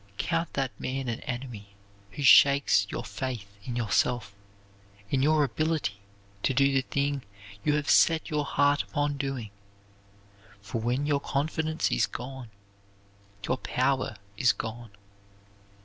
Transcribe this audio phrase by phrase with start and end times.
[0.17, 1.75] Count that man an enemy
[2.13, 4.33] who shakes your faith in yourself,
[5.11, 5.99] in your ability
[6.41, 7.21] to do the thing
[7.63, 9.51] you have set your heart upon doing,
[10.59, 12.49] for when your confidence is gone,
[13.47, 14.89] your power is gone.